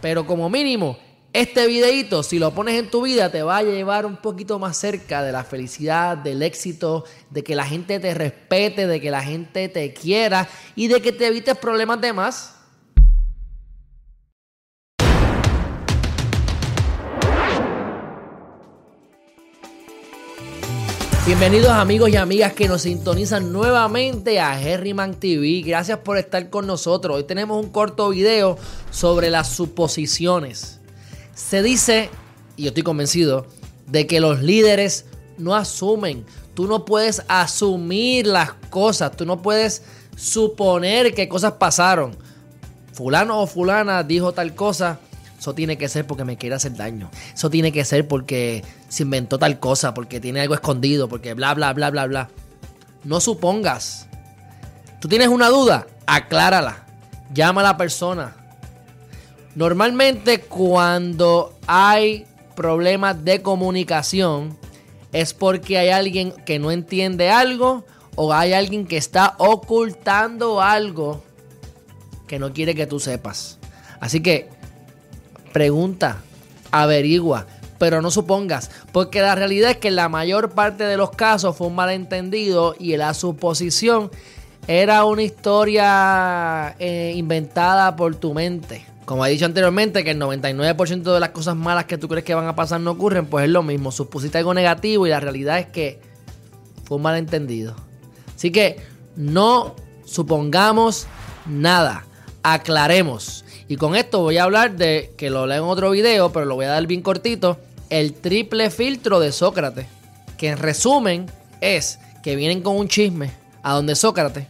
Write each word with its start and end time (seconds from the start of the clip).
Pero 0.00 0.26
como 0.26 0.48
mínimo, 0.48 0.98
este 1.32 1.66
videito, 1.66 2.22
si 2.22 2.38
lo 2.38 2.54
pones 2.54 2.78
en 2.78 2.90
tu 2.90 3.02
vida, 3.02 3.30
te 3.30 3.42
va 3.42 3.58
a 3.58 3.62
llevar 3.62 4.06
un 4.06 4.16
poquito 4.16 4.58
más 4.58 4.76
cerca 4.76 5.22
de 5.22 5.32
la 5.32 5.44
felicidad, 5.44 6.16
del 6.16 6.42
éxito, 6.42 7.04
de 7.30 7.44
que 7.44 7.54
la 7.54 7.64
gente 7.64 8.00
te 8.00 8.14
respete, 8.14 8.86
de 8.86 9.00
que 9.00 9.10
la 9.10 9.22
gente 9.22 9.68
te 9.68 9.92
quiera 9.92 10.48
y 10.74 10.88
de 10.88 11.02
que 11.02 11.12
te 11.12 11.26
evites 11.26 11.56
problemas 11.58 12.00
de 12.00 12.12
más. 12.12 12.57
Bienvenidos 21.28 21.72
amigos 21.72 22.08
y 22.08 22.16
amigas 22.16 22.54
que 22.54 22.68
nos 22.68 22.80
sintonizan 22.80 23.52
nuevamente 23.52 24.40
a 24.40 24.58
Herriman 24.58 25.12
TV. 25.12 25.60
Gracias 25.60 25.98
por 25.98 26.16
estar 26.16 26.48
con 26.48 26.66
nosotros. 26.66 27.18
Hoy 27.18 27.24
tenemos 27.24 27.62
un 27.62 27.70
corto 27.70 28.08
video 28.08 28.56
sobre 28.90 29.28
las 29.28 29.50
suposiciones. 29.50 30.80
Se 31.34 31.62
dice, 31.62 32.08
y 32.56 32.62
yo 32.62 32.68
estoy 32.68 32.82
convencido, 32.82 33.46
de 33.86 34.06
que 34.06 34.20
los 34.20 34.40
líderes 34.40 35.04
no 35.36 35.54
asumen. 35.54 36.24
Tú 36.54 36.66
no 36.66 36.86
puedes 36.86 37.22
asumir 37.28 38.26
las 38.26 38.54
cosas. 38.70 39.14
Tú 39.14 39.26
no 39.26 39.42
puedes 39.42 39.82
suponer 40.16 41.12
que 41.12 41.28
cosas 41.28 41.52
pasaron. 41.52 42.16
Fulano 42.94 43.42
o 43.42 43.46
fulana 43.46 44.02
dijo 44.02 44.32
tal 44.32 44.54
cosa 44.54 44.98
eso 45.38 45.54
tiene 45.54 45.78
que 45.78 45.88
ser 45.88 46.06
porque 46.06 46.24
me 46.24 46.36
quiere 46.36 46.56
hacer 46.56 46.74
daño. 46.74 47.10
Eso 47.32 47.48
tiene 47.48 47.70
que 47.70 47.84
ser 47.84 48.08
porque 48.08 48.64
se 48.88 49.04
inventó 49.04 49.38
tal 49.38 49.60
cosa, 49.60 49.94
porque 49.94 50.20
tiene 50.20 50.40
algo 50.40 50.54
escondido, 50.54 51.08
porque 51.08 51.34
bla, 51.34 51.54
bla, 51.54 51.72
bla, 51.72 51.90
bla, 51.90 52.06
bla. 52.06 52.28
No 53.04 53.20
supongas. 53.20 54.08
Tú 55.00 55.06
tienes 55.06 55.28
una 55.28 55.48
duda, 55.48 55.86
aclárala. 56.06 56.84
Llama 57.32 57.60
a 57.60 57.64
la 57.64 57.76
persona. 57.76 58.34
Normalmente 59.54 60.40
cuando 60.40 61.56
hay 61.66 62.26
problemas 62.56 63.24
de 63.24 63.40
comunicación 63.40 64.58
es 65.12 65.34
porque 65.34 65.78
hay 65.78 65.90
alguien 65.90 66.32
que 66.44 66.58
no 66.58 66.72
entiende 66.72 67.30
algo 67.30 67.84
o 68.16 68.32
hay 68.32 68.52
alguien 68.54 68.86
que 68.86 68.96
está 68.96 69.36
ocultando 69.38 70.60
algo 70.60 71.22
que 72.26 72.40
no 72.40 72.52
quiere 72.52 72.74
que 72.74 72.86
tú 72.86 72.98
sepas. 72.98 73.58
Así 74.00 74.20
que 74.20 74.48
pregunta, 75.58 76.18
averigua, 76.70 77.48
pero 77.78 78.00
no 78.00 78.12
supongas, 78.12 78.70
porque 78.92 79.20
la 79.20 79.34
realidad 79.34 79.72
es 79.72 79.76
que 79.78 79.90
la 79.90 80.08
mayor 80.08 80.50
parte 80.50 80.84
de 80.84 80.96
los 80.96 81.10
casos 81.10 81.56
fue 81.56 81.66
un 81.66 81.74
malentendido 81.74 82.76
y 82.78 82.96
la 82.96 83.12
suposición 83.12 84.08
era 84.68 85.04
una 85.04 85.24
historia 85.24 86.76
eh, 86.78 87.12
inventada 87.16 87.96
por 87.96 88.14
tu 88.14 88.34
mente. 88.34 88.86
Como 89.04 89.26
he 89.26 89.30
dicho 89.30 89.46
anteriormente, 89.46 90.04
que 90.04 90.12
el 90.12 90.20
99% 90.20 91.12
de 91.12 91.18
las 91.18 91.30
cosas 91.30 91.56
malas 91.56 91.86
que 91.86 91.98
tú 91.98 92.06
crees 92.06 92.24
que 92.24 92.36
van 92.36 92.46
a 92.46 92.54
pasar 92.54 92.80
no 92.80 92.92
ocurren, 92.92 93.26
pues 93.26 93.46
es 93.46 93.50
lo 93.50 93.64
mismo. 93.64 93.90
Supusiste 93.90 94.38
algo 94.38 94.54
negativo 94.54 95.08
y 95.08 95.10
la 95.10 95.18
realidad 95.18 95.58
es 95.58 95.66
que 95.66 96.00
fue 96.84 96.98
un 96.98 97.02
malentendido. 97.02 97.74
Así 98.36 98.52
que 98.52 98.80
no 99.16 99.74
supongamos 100.04 101.08
nada. 101.46 102.04
Aclaremos. 102.44 103.44
Y 103.68 103.76
con 103.76 103.94
esto 103.94 104.20
voy 104.20 104.38
a 104.38 104.44
hablar 104.44 104.76
de, 104.76 105.12
que 105.18 105.28
lo 105.28 105.46
leo 105.46 105.62
en 105.62 105.70
otro 105.70 105.90
video, 105.90 106.32
pero 106.32 106.46
lo 106.46 106.54
voy 106.54 106.64
a 106.64 106.70
dar 106.70 106.86
bien 106.86 107.02
cortito, 107.02 107.58
el 107.90 108.14
triple 108.14 108.70
filtro 108.70 109.20
de 109.20 109.30
Sócrates. 109.30 109.86
Que 110.38 110.48
en 110.48 110.58
resumen 110.58 111.26
es 111.60 111.98
que 112.22 112.34
vienen 112.34 112.62
con 112.62 112.76
un 112.76 112.88
chisme 112.88 113.30
a 113.62 113.74
donde 113.74 113.94
Sócrates. 113.94 114.46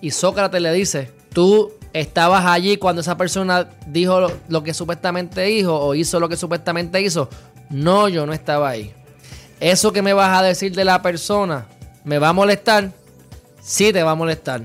Y 0.00 0.10
Sócrates 0.10 0.62
le 0.62 0.72
dice, 0.72 1.10
tú 1.34 1.70
estabas 1.92 2.46
allí 2.46 2.78
cuando 2.78 3.02
esa 3.02 3.18
persona 3.18 3.68
dijo 3.86 4.20
lo, 4.20 4.32
lo 4.48 4.62
que 4.62 4.72
supuestamente 4.72 5.42
dijo 5.42 5.78
o 5.78 5.94
hizo 5.94 6.18
lo 6.18 6.30
que 6.30 6.36
supuestamente 6.36 7.02
hizo. 7.02 7.28
No, 7.68 8.08
yo 8.08 8.24
no 8.24 8.32
estaba 8.32 8.70
ahí. 8.70 8.94
Eso 9.60 9.92
que 9.92 10.00
me 10.00 10.14
vas 10.14 10.38
a 10.38 10.42
decir 10.42 10.74
de 10.74 10.84
la 10.84 11.02
persona, 11.02 11.66
¿me 12.04 12.18
va 12.18 12.30
a 12.30 12.32
molestar? 12.32 12.90
Sí, 13.60 13.92
te 13.92 14.02
va 14.02 14.12
a 14.12 14.16
molestar 14.16 14.62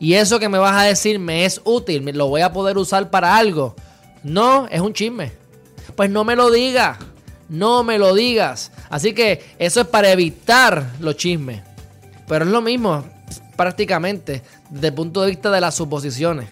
y 0.00 0.14
eso 0.14 0.38
que 0.38 0.48
me 0.48 0.58
vas 0.58 0.76
a 0.76 0.84
decir 0.86 1.18
me 1.18 1.44
es 1.44 1.60
útil, 1.64 2.04
lo 2.16 2.28
voy 2.28 2.42
a 2.42 2.52
poder 2.52 2.78
usar 2.78 3.10
para 3.10 3.36
algo. 3.36 3.74
No, 4.22 4.66
es 4.68 4.80
un 4.80 4.92
chisme. 4.92 5.32
Pues 5.96 6.10
no 6.10 6.24
me 6.24 6.36
lo 6.36 6.50
digas, 6.50 6.98
no 7.48 7.82
me 7.82 7.98
lo 7.98 8.14
digas. 8.14 8.70
Así 8.90 9.12
que 9.12 9.44
eso 9.58 9.80
es 9.80 9.86
para 9.86 10.12
evitar 10.12 10.92
los 11.00 11.16
chismes. 11.16 11.62
Pero 12.28 12.44
es 12.44 12.50
lo 12.50 12.60
mismo, 12.60 13.04
prácticamente, 13.56 14.42
desde 14.70 14.88
el 14.88 14.94
punto 14.94 15.22
de 15.22 15.30
vista 15.30 15.50
de 15.50 15.60
las 15.60 15.74
suposiciones. 15.74 16.50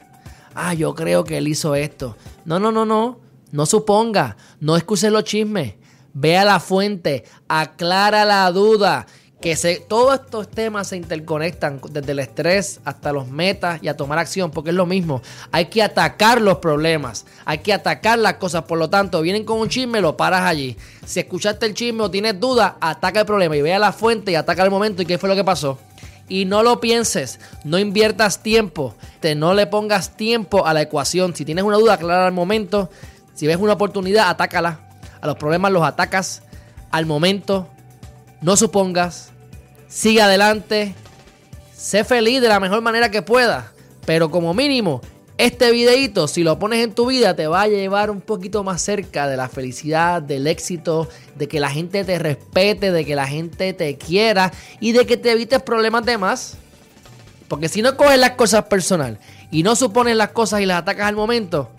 Ah, 0.55 0.75
yo 0.75 0.95
creo 0.95 1.23
que 1.23 1.37
él 1.37 1.49
hizo 1.49 1.75
esto. 1.75 2.17
No, 2.45 2.59
no, 2.59 2.73
no, 2.73 2.87
no. 2.87 3.21
No 3.53 3.67
suponga. 3.67 4.37
No 4.59 4.77
excuses 4.77 5.13
los 5.13 5.25
chismes. 5.25 5.75
Ve 6.15 6.39
a 6.39 6.45
la 6.45 6.61
fuente. 6.61 7.25
Aclara 7.47 8.25
la 8.25 8.51
duda 8.51 9.07
que 9.41 9.54
se, 9.54 9.76
todos 9.76 10.20
estos 10.20 10.48
temas 10.48 10.88
se 10.88 10.97
interconectan 10.97 11.80
desde 11.91 12.12
el 12.12 12.20
estrés 12.20 12.80
hasta 12.84 13.12
los 13.12 13.28
metas 13.28 13.82
y 13.82 13.88
a 13.88 13.97
tomar 13.97 14.19
acción, 14.19 14.50
porque 14.50 14.70
es 14.70 14.76
lo 14.76 14.86
mismo. 14.86 15.20
Hay 15.52 15.66
que 15.66 15.82
atacar 15.82 16.41
los 16.41 16.58
problemas, 16.58 17.26
hay 17.44 17.58
que 17.58 17.72
atacar 17.72 18.19
las 18.19 18.34
cosas. 18.34 18.62
Por 18.62 18.78
lo 18.78 18.88
tanto, 18.88 19.20
vienen 19.20 19.44
con 19.44 19.58
un 19.58 19.69
chisme, 19.69 20.00
lo 20.00 20.16
paras 20.16 20.42
allí. 20.42 20.76
Si 21.04 21.20
escuchaste 21.20 21.66
el 21.66 21.74
chisme 21.74 22.02
o 22.02 22.10
tienes 22.10 22.41
dudas, 22.41 22.74
ataca 22.80 23.20
el 23.20 23.26
problema 23.26 23.56
y 23.56 23.62
ve 23.62 23.74
a 23.74 23.78
la 23.78 23.92
fuente 23.92 24.32
y 24.32 24.36
ataca 24.36 24.64
el 24.64 24.70
momento 24.70 25.02
y 25.02 25.06
qué 25.06 25.19
fue 25.19 25.28
lo 25.28 25.36
que 25.36 25.44
pasó. 25.44 25.78
Y 26.28 26.47
no 26.47 26.62
lo 26.62 26.80
pienses, 26.80 27.38
no 27.62 27.78
inviertas 27.78 28.42
tiempo, 28.42 28.97
te, 29.20 29.34
no 29.34 29.54
le 29.54 29.66
pongas 29.66 30.16
tiempo 30.16 30.66
a 30.66 30.72
la 30.72 30.82
ecuación. 30.82 31.36
Si 31.36 31.44
tienes 31.44 31.62
una 31.62 31.76
duda, 31.76 31.94
aclara 31.94 32.26
al 32.26 32.32
momento. 32.32 32.91
Si 33.34 33.47
ves 33.47 33.58
una 33.58 33.74
oportunidad, 33.74 34.30
atácala. 34.30 34.80
A 35.20 35.26
los 35.26 35.36
problemas 35.36 35.72
los 35.72 35.84
atacas 35.84 36.42
al 36.91 37.04
momento 37.04 37.68
no 38.42 38.56
supongas, 38.56 39.32
sigue 39.88 40.22
adelante, 40.22 40.94
sé 41.74 42.04
feliz 42.04 42.41
de 42.41 42.48
la 42.48 42.60
mejor 42.60 42.80
manera 42.82 43.10
que 43.10 43.22
puedas, 43.22 43.66
pero 44.04 44.30
como 44.30 44.54
mínimo, 44.54 45.00
este 45.38 45.70
videito, 45.70 46.28
si 46.28 46.42
lo 46.42 46.58
pones 46.58 46.82
en 46.82 46.94
tu 46.94 47.06
vida, 47.06 47.36
te 47.36 47.47
va 47.47 47.62
a 47.62 47.69
llevar 47.69 48.10
un 48.10 48.22
poquito 48.22 48.64
más 48.64 48.80
cerca 48.80 49.28
de 49.28 49.36
la 49.36 49.50
felicidad, 49.50 50.22
del 50.22 50.47
éxito, 50.47 51.08
de 51.34 51.47
que 51.47 51.60
la 51.60 51.69
gente 51.69 52.04
te 52.04 52.19
respete, 52.19 52.91
de 52.91 53.04
que 53.04 53.14
la 53.14 53.26
gente 53.26 53.74
te 53.74 53.98
quiera 53.98 54.50
y 54.80 54.92
de 54.92 55.04
que 55.04 55.18
te 55.18 55.32
evites 55.32 55.60
problemas 55.60 56.06
de 56.06 56.16
más. 56.16 56.56
Porque 57.48 57.68
si 57.68 57.82
no 57.82 57.97
coges 57.98 58.18
las 58.18 58.32
cosas 58.32 58.64
personal 58.64 59.18
y 59.50 59.62
no 59.62 59.76
supones 59.76 60.16
las 60.16 60.30
cosas 60.30 60.62
y 60.62 60.66
las 60.66 60.78
atacas 60.78 61.06
al 61.06 61.16
momento, 61.16 61.70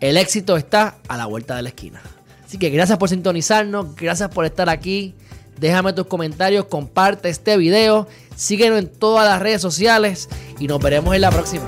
el 0.00 0.16
éxito 0.16 0.56
está 0.56 0.96
a 1.08 1.16
la 1.16 1.26
vuelta 1.26 1.56
de 1.56 1.62
la 1.62 1.70
esquina. 1.70 2.00
Así 2.46 2.56
que 2.56 2.70
gracias 2.70 2.98
por 2.98 3.08
sintonizarnos, 3.08 3.96
gracias 3.96 4.30
por 4.30 4.44
estar 4.44 4.68
aquí. 4.68 5.16
Déjame 5.58 5.92
tus 5.92 6.06
comentarios, 6.06 6.66
comparte 6.66 7.28
este 7.28 7.56
video, 7.56 8.06
síguenos 8.36 8.78
en 8.78 8.88
todas 8.88 9.26
las 9.26 9.40
redes 9.40 9.60
sociales 9.60 10.28
y 10.58 10.66
nos 10.66 10.80
veremos 10.80 11.14
en 11.14 11.22
la 11.22 11.30
próxima. 11.30 11.64